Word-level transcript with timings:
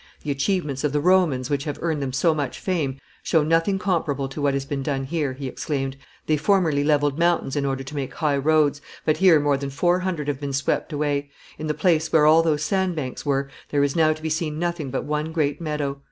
"The 0.23 0.31
achievements 0.31 0.83
of 0.83 0.93
the 0.93 0.99
Romans 0.99 1.47
which 1.51 1.65
have 1.65 1.77
earned 1.79 2.01
them 2.01 2.11
so 2.11 2.33
much 2.33 2.57
fame 2.57 2.99
show 3.21 3.43
nothing 3.43 3.77
comparable 3.77 4.27
to 4.29 4.41
what 4.41 4.55
has 4.55 4.65
been 4.65 4.81
done 4.81 5.03
here," 5.03 5.33
he 5.33 5.45
exclaimed; 5.47 5.95
"they 6.25 6.37
formerly 6.37 6.83
levelled 6.83 7.19
mountains 7.19 7.55
in 7.55 7.65
order 7.65 7.83
to 7.83 7.95
make 7.95 8.15
highroads, 8.15 8.81
but 9.05 9.17
here 9.17 9.39
more 9.39 9.57
than 9.57 9.69
four 9.69 9.99
hundred 9.99 10.27
have 10.27 10.39
been 10.39 10.53
swept 10.53 10.91
away; 10.91 11.29
in 11.59 11.67
the 11.67 11.75
place 11.75 12.11
where 12.11 12.25
all 12.25 12.41
those 12.41 12.63
sand 12.63 12.95
banks 12.95 13.27
were 13.27 13.47
there 13.69 13.83
is 13.83 13.95
now 13.95 14.11
to 14.11 14.23
be 14.23 14.29
seen 14.31 14.57
nothing 14.57 14.89
but 14.89 15.03
one 15.05 15.31
great 15.31 15.61
meadow. 15.61 15.99